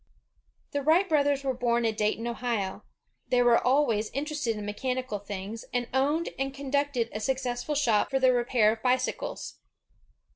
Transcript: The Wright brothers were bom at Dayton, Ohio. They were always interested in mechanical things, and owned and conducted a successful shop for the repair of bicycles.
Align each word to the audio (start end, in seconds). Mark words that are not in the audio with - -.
The 0.71 0.81
Wright 0.81 1.07
brothers 1.07 1.43
were 1.43 1.53
bom 1.53 1.85
at 1.85 1.95
Dayton, 1.95 2.25
Ohio. 2.25 2.83
They 3.27 3.43
were 3.43 3.61
always 3.63 4.09
interested 4.15 4.55
in 4.57 4.65
mechanical 4.65 5.19
things, 5.19 5.63
and 5.71 5.87
owned 5.93 6.29
and 6.39 6.51
conducted 6.51 7.09
a 7.13 7.19
successful 7.19 7.75
shop 7.75 8.09
for 8.09 8.19
the 8.19 8.33
repair 8.33 8.71
of 8.71 8.81
bicycles. 8.81 9.59